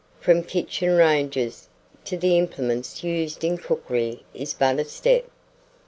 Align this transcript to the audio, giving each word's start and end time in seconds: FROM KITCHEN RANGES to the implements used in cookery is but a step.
FROM 0.19 0.41
KITCHEN 0.41 0.95
RANGES 0.97 1.69
to 2.05 2.17
the 2.17 2.35
implements 2.35 3.03
used 3.03 3.43
in 3.43 3.55
cookery 3.59 4.23
is 4.33 4.51
but 4.55 4.79
a 4.79 4.85
step. 4.85 5.25